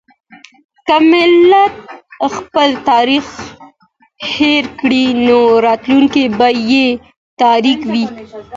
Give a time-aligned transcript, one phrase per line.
[0.87, 1.73] که ملت
[2.35, 3.25] خپل تاريخ
[4.35, 6.87] هېر کړي نو راتلونکی به يې
[7.41, 8.05] تاريک وي.